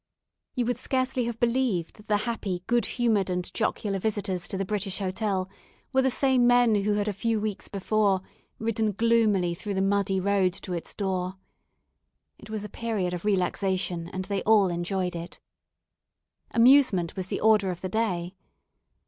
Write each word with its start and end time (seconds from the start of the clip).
You 0.55 0.65
would 0.65 0.79
scarcely 0.79 1.25
have 1.25 1.39
believed 1.39 1.97
that 1.97 2.07
the 2.07 2.17
happy, 2.25 2.63
good 2.65 2.87
humoured, 2.87 3.29
and 3.29 3.53
jocular 3.53 3.99
visitors 3.99 4.47
to 4.47 4.57
the 4.57 4.65
British 4.65 4.97
Hotel 4.97 5.47
were 5.93 6.01
the 6.01 6.09
same 6.09 6.47
men 6.47 6.73
who 6.73 6.93
had 6.93 7.07
a 7.07 7.13
few 7.13 7.39
weeks 7.39 7.67
before 7.67 8.21
ridden 8.57 8.93
gloomily 8.93 9.53
through 9.53 9.75
the 9.75 9.79
muddy 9.79 10.19
road 10.19 10.53
to 10.53 10.73
its 10.73 10.95
door. 10.95 11.35
It 12.39 12.49
was 12.49 12.63
a 12.63 12.67
period 12.67 13.13
of 13.13 13.25
relaxation, 13.25 14.07
and 14.09 14.25
they 14.25 14.41
all 14.41 14.69
enjoyed 14.69 15.15
it. 15.15 15.39
Amusement 16.49 17.15
was 17.15 17.27
the 17.27 17.39
order 17.39 17.69
of 17.69 17.81
the 17.81 17.89
day. 17.89 18.33